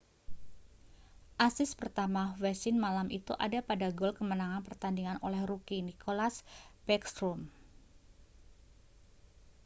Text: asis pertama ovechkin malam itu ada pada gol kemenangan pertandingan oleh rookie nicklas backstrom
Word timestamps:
asis 1.45 1.71
pertama 1.79 2.21
ovechkin 2.33 2.73
malam 2.85 3.05
itu 3.19 3.33
ada 3.45 3.59
pada 3.69 3.87
gol 3.99 4.11
kemenangan 4.19 4.63
pertandingan 4.67 5.17
oleh 5.27 5.41
rookie 5.49 5.85
nicklas 5.87 6.35
backstrom 6.89 7.39